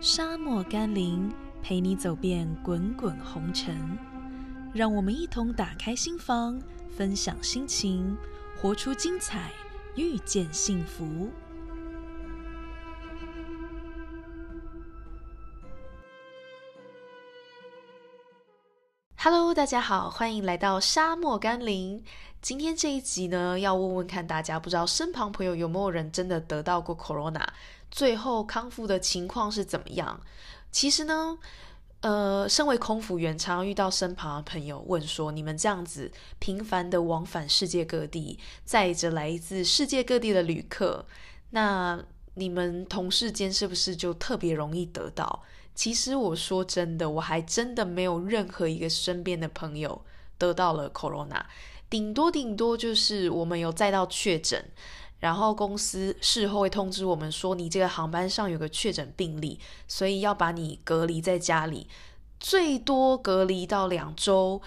[0.00, 1.28] 沙漠甘霖，
[1.60, 3.76] 陪你走遍滚滚红尘。
[4.72, 6.56] 让我们一同打开心房，
[6.88, 8.16] 分享心情，
[8.56, 9.50] 活出精彩，
[9.96, 11.28] 遇见幸福。
[19.30, 22.02] Hello，大家好，欢迎来到沙漠甘霖。
[22.40, 27.46] 今天这一集呢，要问问看大家，不知道身旁朋友有没有人真的得到过 Corona，
[27.90, 30.18] 最后康复的情况是怎么样？
[30.72, 31.36] 其实呢，
[32.00, 41.04] 呃，身为空服员，常遇到身旁的朋友问说：“你们这样子频繁的往返世界各地，载着来自世界各地的旅客，
[41.50, 42.02] 那
[42.32, 45.42] 你们同事间是不是就特别容易得到？”
[45.78, 50.02] 其实我说真的，我还真的没有任何一个身边的朋友
[50.36, 51.40] 得到了 Corona。
[51.88, 54.72] 顶多顶多就是我们有再到确诊，
[55.20, 61.86] 然后公司事后会通知我们说你这个航班上有个确诊病例，所以要把你隔离在家里，
[62.40, 64.60] 最多隔离到两周，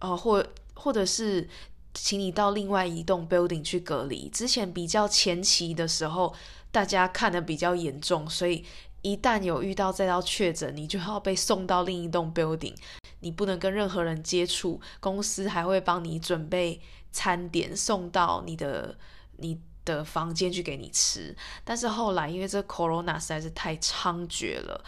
[0.00, 1.46] 呃，或或者是
[1.92, 4.30] 请你到另外一栋 building 去隔离。
[4.30, 6.34] 之前比较前期的时候，
[6.72, 8.64] 大家看的比较严重，所以
[9.04, 12.74] 一旦有遇到再到确诊，你就要被送到另一栋 building。
[13.20, 16.80] 你不能跟任何人接触，公司还会帮你准备
[17.12, 18.96] 餐点送到你的
[19.36, 21.36] 你的房间去给你吃。
[21.64, 24.82] 但是后来因为这 corona 实在是太猖獗了，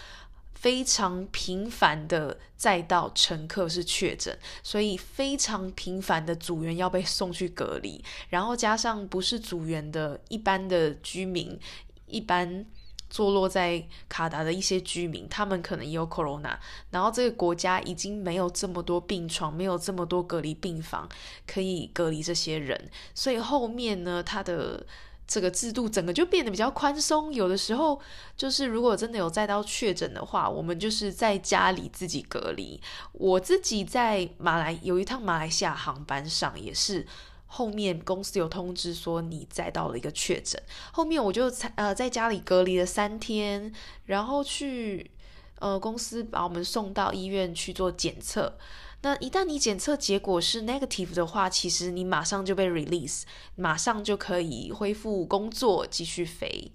[0.55, 11.61] 非常频繁的再到乘客是确诊，所以非常频繁的组员要被送去隔离，然后加上不是组员的一般的居民，
[12.06, 12.64] 一般。
[13.09, 16.57] 坐落在卡达的一些居民，他们可能也有 corona，
[16.91, 21.09] 然后这个国家已经没有这么多病床，没有这么多隔离病房
[21.47, 24.84] 可以隔离这些人，所以后面呢，它的
[25.27, 27.33] 这个制度整个就变得比较宽松。
[27.33, 28.01] 有的时候
[28.37, 32.81] 就是如果真的有再到确诊的话，我们就是在家里自己隔离。
[33.12, 37.06] 我自己在马来有一趟马来西亚航班上也是。
[37.47, 40.61] 后面公司有通知说你再到了一个确诊，
[40.93, 43.73] 后面我就呃在家里隔离了三天，
[44.07, 45.11] 然后去
[45.61, 48.59] 呃公司把我们送到医院去做检测。
[49.03, 53.23] 那一旦你检测结果是 negative 的话，其实你马上就被 release，
[53.55, 56.73] 马上就可以恢复工作继续飞。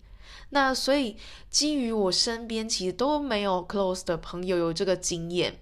[0.52, 1.18] 那所以
[1.50, 5.60] 基于我身边其实都没有 close 的朋友有这个经验。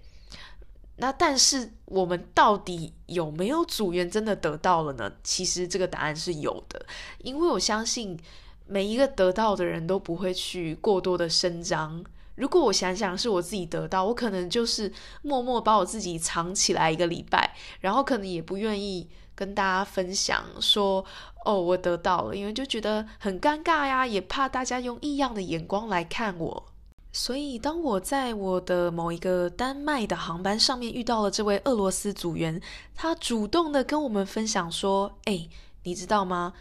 [1.02, 5.12] 那但是我们到底有没有组员真的得到了呢？
[5.24, 6.86] 其实这个答案是有的，
[7.20, 8.20] 因为我相信
[8.68, 12.04] 每一个得到的人都不会去过多的声张。
[12.36, 21.04] 如果我想想是我自己得到，我可能就是默默把我自己藏起来一个礼拜，然后可能也不愿意跟大家分享说
[21.46, 26.69] 哦我得到了，因为就觉得很尴尬呀，也怕大家用异样的眼光来看我。
[27.12, 32.62] 所以，当我在我的某一个丹麦的航班上面遇到了这位俄罗斯组员，
[32.96, 35.50] 他主动的跟我们分享说：“哎，
[35.84, 36.54] 你知道吗？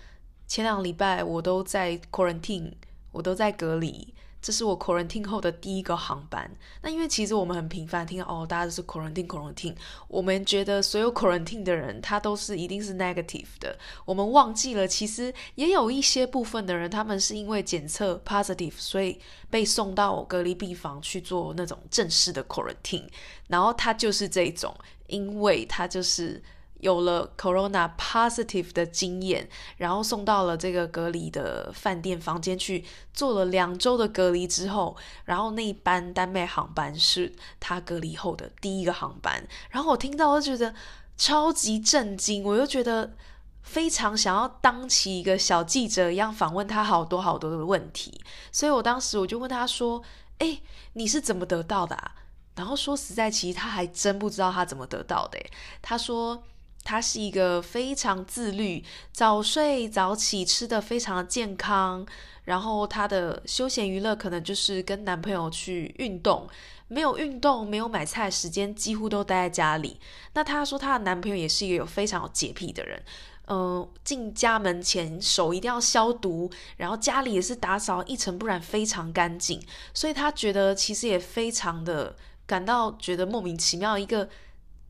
[0.47, 2.73] 前两礼拜我都在 quarantine，
[3.13, 6.51] 我都在隔离。”这是我 quarantine 后的第一个航班。
[6.83, 9.75] 那因为其实我们很频繁听到哦，大家都是 quarantine quarantine，
[10.07, 13.79] 我们觉得所有 quarantine 的人他都是一定是 negative 的。
[14.05, 23.09] 我们忘记了，其实也有一些部分的人，他们是因为检测 positive，所以被送到隔离病房去做那种正式的 quarantine。
[23.49, 24.75] 然后他就是这种，
[25.07, 26.43] 因为他就是。
[26.79, 40.73] 有了 corona positive 的经验，然后送到了这个隔离的饭店房间去做了两周的隔离之后，然后那一班丹麦航班是他隔离后的第一个航班，然后我听到我就觉得
[41.17, 43.15] 超级震惊，我又觉得
[43.63, 48.21] 非常想要当起一个小记者一样访问他好多好多的问题，
[48.53, 50.01] 所以我当时我就问他说
[50.39, 50.61] ：“哎，
[50.93, 52.13] 你是怎么得到的？”
[52.55, 55.39] 然后说实在，其实他还真不知道他怎么得到的。
[55.83, 56.45] 他说。
[56.89, 58.83] 他是一个非常自律、
[59.13, 62.07] 早睡早起、吃的非常健康，
[62.45, 66.49] 然后他的休闲娱乐可能就是跟男朋友去运动，
[66.87, 70.01] 没有运动、没有买菜时间，几乎都待在家里。
[70.33, 73.03] 那他说他的男朋友也是一个有非常有洁癖的人，
[73.49, 79.63] 嗯，进家门前手一定要消毒，然后家里也是打扫一尘不染，非常干净。
[79.93, 84.27] 所以她觉得其实也非常的感到觉得莫名其妙一个。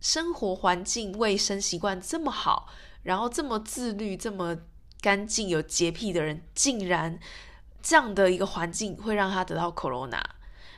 [0.00, 2.68] 生活环境、卫生习惯这么好，
[3.02, 4.56] 然后这么自律、这么
[5.00, 7.18] 干净、有洁癖的人，竟然
[7.82, 10.22] 这样的一个环境会让他得到 corona。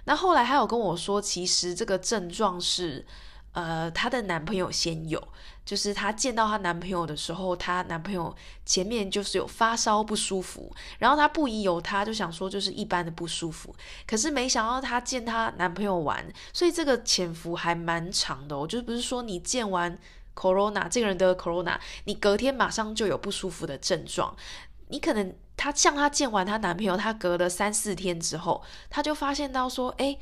[0.04, 3.06] 那后来他有跟我说，其实这个症状是，
[3.52, 5.20] 呃，她的男朋友先有，
[5.64, 13.74] 就是她见到她男朋友的时候，她男朋友前面就是有发烧不舒服，然后她不疑有他，就想说就是一般的不舒服，
[14.06, 18.56] 可是没想到她见她男朋友完，所以这个潜伏还蛮长的。
[18.56, 19.98] 我就是不是说你见完
[20.36, 24.36] corona 这个人得 corona，你隔天马上就有不舒服的症状，
[24.88, 30.16] 你可能她像她见完她男朋友，她隔了三四天之后，她就发现到说，哎。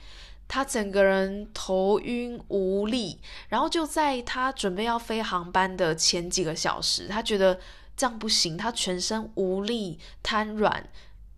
[0.48, 7.60] 他整个人头晕无力，然后就在他准备要飞航班的前几个小时，他觉得
[7.94, 10.88] 这样不行，他全身无力瘫软，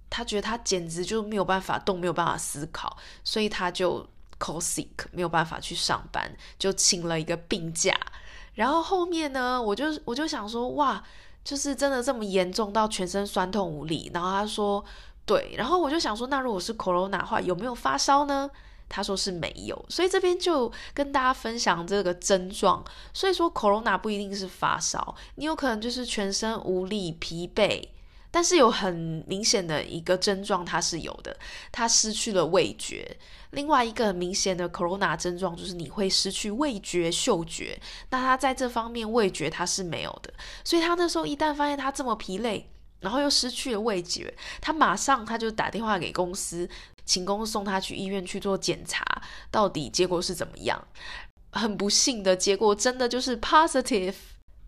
[0.09, 4.09] 他觉得他简直就没有办法动，没有办法思考，所以他就
[4.39, 7.99] call sick，没有办法去上班，就请了一个病假。
[8.55, 11.03] 然后后面呢，我就我就想说，哇，
[11.43, 14.11] 就是真的这么严重到全身酸痛无力？
[14.15, 14.85] 然后他说
[15.27, 18.51] 对，然后我就想说，那如果是 corona 的话，有没有发烧呢？
[18.91, 22.85] 他说是没有，所以这边就跟大家分享这个症状。
[23.15, 27.89] 所以说，corona 不一定是发烧，你有可能就是全身无力、疲惫，
[28.31, 31.35] 但是有很明显的一个症状，它是有的，
[31.71, 33.17] 它失去了味觉。
[33.53, 37.81] 另外一个很明显的 corona 症状就是你会失去味觉、嗅觉。
[38.11, 40.33] 那他在这方面味觉他是没有的，
[40.65, 42.71] 所以他那时候一旦发现他这么疲累，
[43.01, 46.69] 然后又失去了味觉，他马上他就打电话给公司。
[47.07, 49.05] 请公司送他去医院去做检查，
[49.51, 50.87] 到底结果是怎么样？
[51.51, 54.15] 很不幸的结果，真的就是 positive，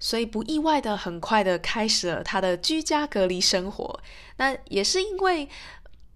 [0.01, 4.01] 所以不意外的，很快的开始了他的居家隔离生活。
[4.39, 5.49] 那也是因为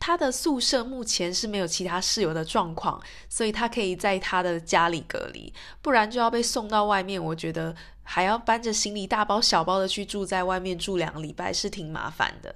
[0.00, 7.22] 他的宿舍目前是没有其他室友的状况，所以他可以在他的家里隔离，不然就要被送到外面。
[7.22, 12.54] 我觉得还要搬着行李大包小包的去住在外面住两个礼拜，是挺麻烦的。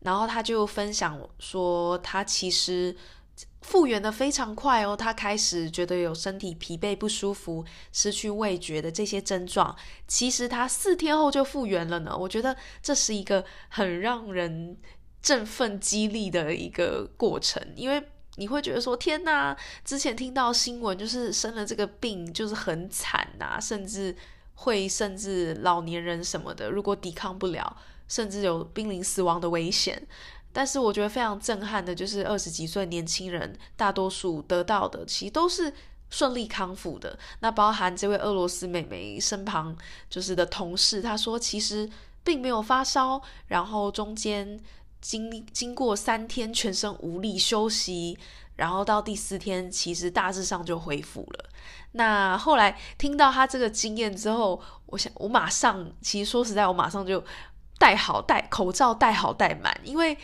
[0.00, 2.96] 然后他就分享说，他其实
[3.60, 4.96] 复原的非常快哦。
[4.96, 9.76] 他开始觉得有身体疲惫不舒服、失去味觉的这些症状，
[10.08, 12.16] 其实他四天后就复原了呢。
[12.16, 14.76] 我觉得这是一个很让人
[15.20, 18.02] 振奋激励的一个过程，因为
[18.36, 19.56] 你会觉得说，天哪！
[19.84, 24.16] 之前听到新闻就是生了这个病就是很惨呐，甚至
[24.54, 27.76] 会甚至老年人什么的，如果抵抗不了。
[28.08, 30.06] 甚至有濒临死亡的危险，
[30.52, 35.72] 但是我觉得非常震撼的，就是二十几岁年轻人，大多数得到的其实都是
[36.10, 37.18] 顺利康复的。
[37.40, 39.74] 那包含这位俄罗斯美眉身旁
[40.10, 41.88] 就是的同事，他说其实
[42.22, 44.60] 并没有发烧，然后中间
[45.00, 48.18] 经经过三天全身无力休息，
[48.56, 51.44] 然后到第四天其实大致上就恢复了。
[51.92, 57.22] 那后来听到他这个经验之后，我想我马上，其实说实在，我马上就。
[57.78, 60.14] 戴好戴口罩，戴好戴满，因为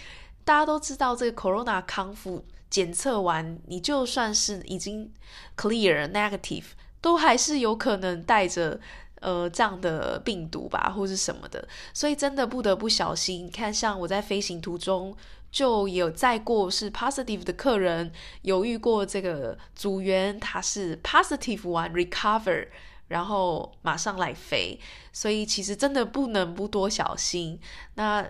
[0.44, 5.12] 大家都知道，这个 corona 康复检测完，你就算是已经
[5.56, 6.62] clear negative，
[7.00, 8.78] 都还是有可能带着
[9.20, 13.46] 呃这样的病毒吧，或是什么的，所以真的不得不小心。
[13.46, 15.16] 你看，像我在飞行途中
[15.50, 18.12] 就有载过是 positive 的客人，
[18.42, 22.68] 犹豫过这个组员他是 positive 完 recover。
[23.08, 24.78] 然后马上来飞，
[25.14, 27.58] 所以其实真的不能不多小心。
[27.94, 28.22] 那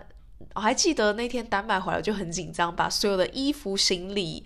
[0.53, 4.45] 我还记得那天丹麦回来就很紧张，把所有的衣服、行李，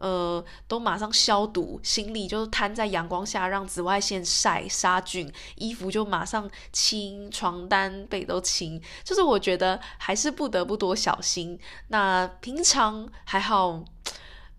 [0.00, 8.80] 呃，都马上消毒，行李就摊在阳光下，让紫外线晒杀菌，衣服就马上清，床单被都清。
[9.04, 11.58] 就是我觉得还是不得不多小心。
[11.88, 13.84] 那平常还好，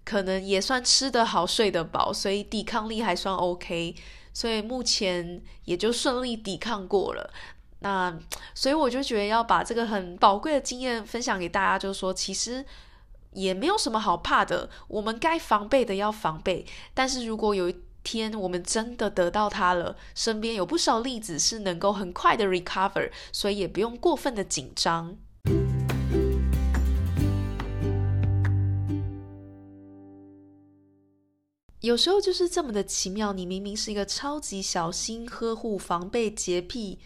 [0.03, 3.96] 可能也算吃得好、睡得饱，所以抵抗力还算 OK。
[4.34, 7.34] 所以目前也就顺利抵抗过了。
[7.79, 8.17] 那
[8.53, 12.65] 所以我就觉得要把这个很宝贵的经验分享给大家，就是说其实
[13.31, 14.69] 也没有什么好怕的。
[14.88, 25.17] 我们该防备的要防备，但是如果有一天我们真的得到它了，身边有不少例子是能够很快的 recover，所以也不用过分的紧张。
[31.81, 37.00] 有时候就是这么的奇妙，你明明是一个超级小心呵护、防备、洁癖，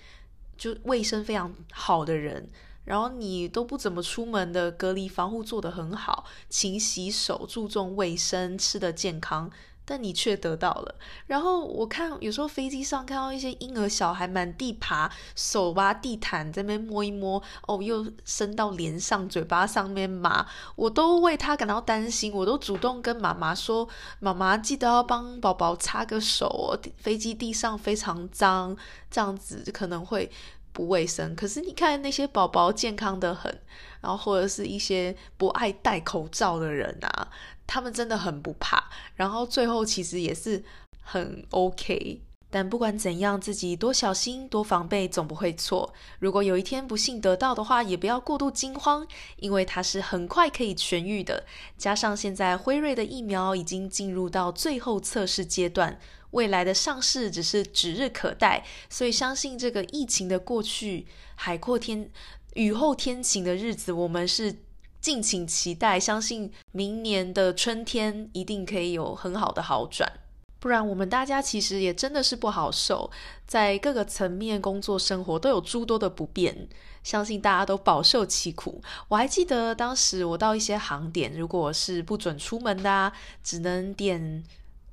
[0.57, 2.49] 就卫生非常好的人，
[2.85, 9.51] 然后你都不怎么出门的，隔离防护做得很好，勤洗手、注重卫生、吃的健康。
[9.85, 10.95] 但你却得到了。
[11.27, 20.47] 然后我看有时候飞机上看到一些婴儿小孩满地爬，手挖地毯在那边摸一摸，哦，又伸到脸上、嘴巴上面麻，
[20.77, 22.31] 我都为他感到担心。
[22.31, 23.85] 我都主动跟妈妈说
[24.21, 28.77] ：“妈妈记得要帮宝宝擦个手哦，飞机地上非常脏，
[29.11, 30.31] 这样子可能会
[30.73, 33.61] 不卫生。”可是你看那些宝宝健康的很，
[34.01, 37.29] 然后或者是一些不爱戴口罩的人啊。
[37.65, 40.61] 他们真的很不怕，然后最后其实也是
[41.01, 42.21] 很 OK。
[42.51, 45.91] 但不管怎样，自己多小心、多防备总不会错。
[46.19, 51.45] 如果有一天不幸得到的话，也不要过度惊慌，因为它是很快可以痊愈的。
[51.77, 55.97] 加上现在辉瑞的疫苗已经进入到最后测试阶段，
[56.33, 58.63] 未来的上市只是指日可待。
[58.89, 62.11] 所以相信这个疫情的过去，海阔天
[62.53, 64.55] 雨后天晴的日子，我们是
[65.01, 65.99] 敬请期待。
[65.99, 70.11] 相信明年的春天一定可以有很好的好转。
[70.59, 73.11] 不然，我们大家其实也真的是不好受，
[73.45, 76.69] 在各个层面、工作、生活都有诸多的不便，
[77.03, 78.81] 相信大家都饱受其苦。
[79.09, 83.11] 我还记得当时我到一些航点，如果是不准出门的，
[83.43, 84.41] 只能点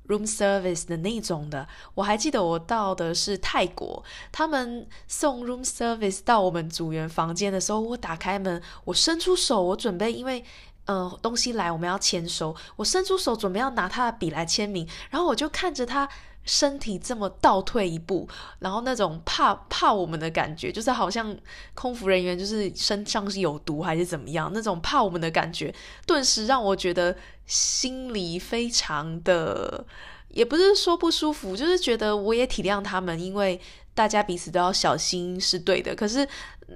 [0.07, 1.67] room service 的那种的。
[1.93, 10.43] 我还记得我到的是泰国，他们送 room service 到我们组员房间的时候，我打开门，我伸出手，我准备因为。
[10.85, 12.55] 呃，东西来，我们要签收。
[12.75, 16.09] 我伸出手准备要拿他的笔来签名，然后我就看着他
[16.43, 18.27] 身体这么倒退一步，
[18.59, 21.37] 然后那种怕怕我们的感觉，就是好像
[21.73, 25.73] 空服人员就是身上是有毒还是怎么样，那种怕我们的感觉，
[26.05, 29.85] 顿时让我觉得心里非常的，
[30.29, 33.59] 也不是说不舒服，就是觉得我也体谅他们，因为
[33.93, 35.95] 大家彼此都要小心是对的。
[35.95, 36.27] 可是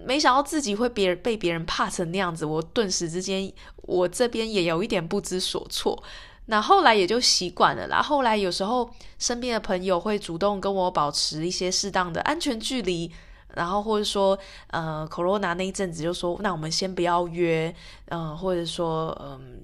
[0.06, 3.52] 没想到自己会别人被别人怕成那样子，我顿时之间。
[3.88, 6.04] 我这边也有一点不知所措，
[6.48, 8.02] 那后来也就习惯了啦。
[8.02, 13.12] 后来有时候身边的朋友会主动跟我保持一些适当的安全距离，
[13.56, 14.38] 然后或者说，
[14.68, 17.74] 呃，corona 那一阵子就说，那我们先不要约，
[18.10, 19.64] 嗯，或者说，嗯，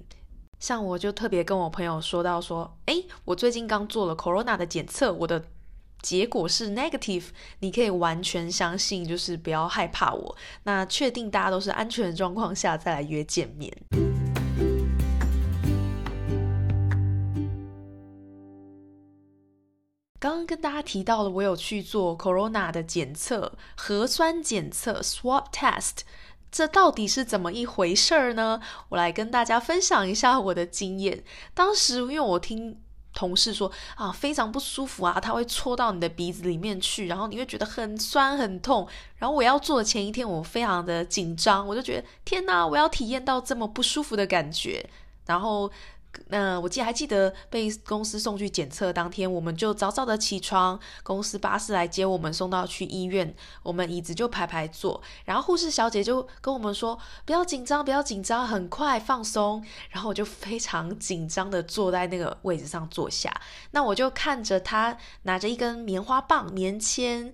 [0.58, 5.44] 像我就特别跟我朋友说到说，诶，我最近刚做了 corona 的检测，我的
[6.00, 7.26] 结果是 negative，
[7.60, 10.36] 你可以完全相信，就是不要害怕我。
[10.64, 13.72] 那确定大家都是安全的状况下再来约见面。
[20.46, 25.98] 跟大家提到了，我有去做 corona 的检测，核酸检测 swab test，
[26.50, 28.60] 这到底是怎么一回事儿呢？
[28.90, 31.24] 我来跟大家分享一下我的经验。
[31.54, 32.78] 当时因为我听
[33.14, 38.86] 同事说啊，非常不舒服啊，它会戳到你的鼻子里面去，然后你会觉得很酸很痛。
[39.16, 44.88] 然后我要做的前一天，我非常的紧张，我就觉得天哪，我要体验到这么不舒服的感觉，
[45.26, 45.70] 然后。
[46.28, 59.64] 那我记还记得被公司送去检测当天，我们就早早的起床，公司巴士来接我们，送到去医院，我们椅子就排排坐，然后护士小姐就跟我们说不要紧张，不要紧张，很快放松。
[59.90, 63.30] 然后我就非常紧张的坐在那个位置上坐下，
[63.72, 67.32] 那我就看着她拿着一根棉花棒棉签，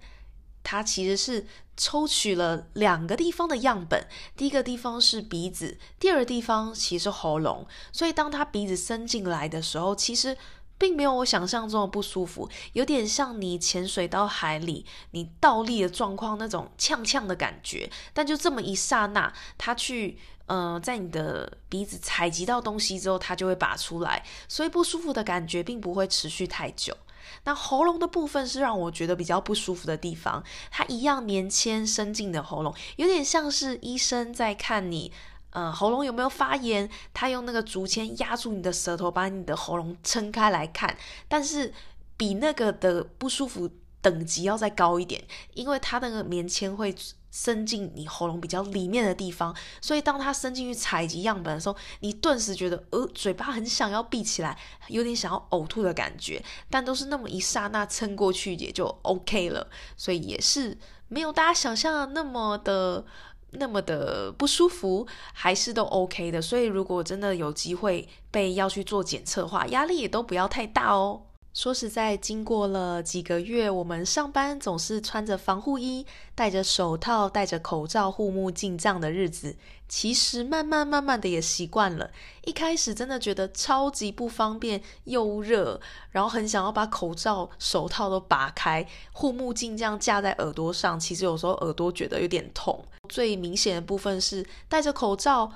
[0.69, 1.47] 它其实是。
[1.81, 4.05] 抽取了两个地方的样本，
[4.37, 7.65] 第一个地方是鼻子，第二个地方其实是喉咙。
[7.93, 10.37] 所以当他鼻子伸进来的时候，其实
[10.77, 17.89] 并没有我想象中的不舒服，有点像你潜水到海里，你倒立的状况那种呛呛的感觉。
[18.13, 26.97] 但就这么一刹那，他去呃在你的鼻子采集到东西之后，他就会拔出来，所以不舒服的感觉并不会持续太久。
[27.45, 35.13] 那喉咙的部分是让我觉得比较不舒服的地方，它一样棉签伸进的喉咙，有点像是医生在看你，
[35.51, 41.73] 呃，喉咙有没有发炎，他用那个竹签压住你的舌头，把你的喉咙撑开来看，但是
[42.17, 45.23] 比那个的不舒服等级要再高一点，
[45.55, 46.95] 因为它那个棉签会。
[47.31, 60.77] 伸进你喉咙比较里面的地方，所以当它伸进去采集样本的时候，你顿时觉得呃嘴巴很想要闭起来，有点想要呕吐的感觉，但都是那么一刹那撑过去也就 OK 了，所以也是
[61.09, 63.05] 没有大家想象的那么的
[63.51, 66.41] 那么的不舒服，还是都 OK 的。
[66.41, 71.27] 所以如果真的有机会被要去做检测的话，压力也都不要太大哦。
[71.55, 79.57] 说实在，经过了几个月，我们上班总是穿着防护衣、戴着手套、戴着口罩、护目镜这样的日子，
[79.89, 82.13] 其实慢慢慢慢的也习惯了。
[82.45, 85.81] 一开始真的觉得超级不方便又热，
[86.13, 92.85] 然后很想要把口罩、手套都拔开，护目镜这样架在耳朵上，其实有时候耳朵觉得有点痛。
[93.09, 95.51] 最明显的部分是戴着口罩。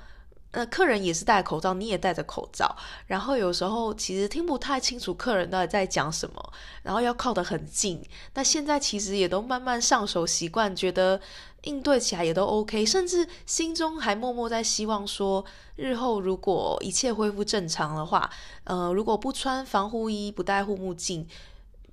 [0.53, 8.03] 那客人也是戴口罩，你也戴着口罩，然后有时候其实听不太清楚客人到底在讲什么，然后要靠得很近。
[8.35, 11.21] 那现在其实也都慢慢上手习惯，觉得
[11.63, 15.45] 应对起来也都 OK，甚至心中还默默在希望说，
[15.77, 18.31] 日后如果一切恢复正常的话，
[18.65, 21.27] 呃，如果不穿防护衣、不戴护目镜。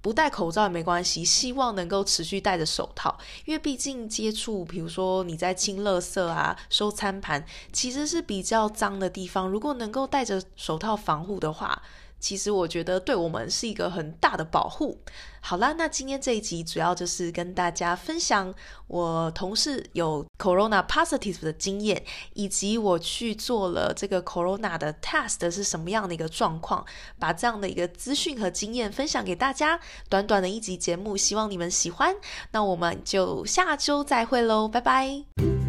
[0.02, 9.48] 不戴口罩也没关系，希望能够持续戴着手套，因为毕竟接触，比如说你在清垃圾啊、收餐盘，其实是比较脏的地方。
[9.48, 11.82] 如果能够戴着手套防护的话，
[12.20, 15.00] 其实我觉得对我们是一个很大的保护。
[15.42, 18.54] 好啦，那今天这一集主要就是跟大家分享
[18.88, 26.86] 我同事有 corona positive 的经验，以及我去做了这个 corona 的 test 是什么样的一个状况，
[27.18, 29.80] 把这样的一个资讯和经验分享给大家。
[30.10, 32.14] 短短的一集节目，希望你们喜欢。
[32.52, 35.69] 那我们就下周再会喽，拜拜。